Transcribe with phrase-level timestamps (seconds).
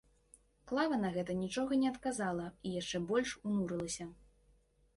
[0.71, 4.11] Клава на гэта нічога не адказала і яшчэ больш унурылася.